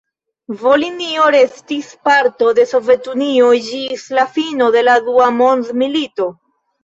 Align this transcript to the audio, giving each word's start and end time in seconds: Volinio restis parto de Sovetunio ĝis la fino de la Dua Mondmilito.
Volinio 0.59 1.25
restis 1.35 1.89
parto 2.07 2.47
de 2.59 2.65
Sovetunio 2.71 3.51
ĝis 3.67 4.05
la 4.21 4.25
fino 4.39 4.71
de 4.77 4.83
la 4.87 4.95
Dua 5.11 5.27
Mondmilito. 5.43 6.31